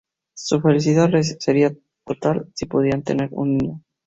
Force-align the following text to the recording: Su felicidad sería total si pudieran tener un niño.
Su 0.35 0.59
felicidad 0.61 1.11
sería 1.37 1.75
total 2.07 2.47
si 2.55 2.65
pudieran 2.65 3.03
tener 3.03 3.29
un 3.33 3.55
niño. 3.55 3.83